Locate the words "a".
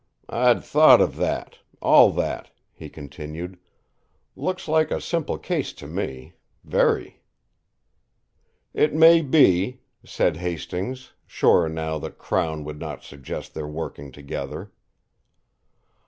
4.89-4.99